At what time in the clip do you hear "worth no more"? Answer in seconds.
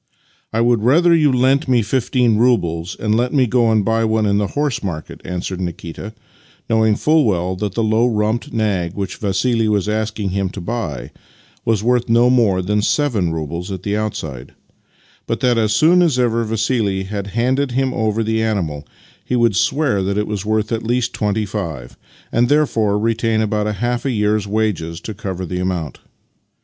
11.83-12.63